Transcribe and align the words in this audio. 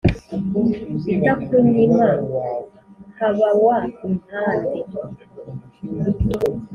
itakunyima 1.31 2.05
nkabawa 3.11 3.75
impande 4.07 4.79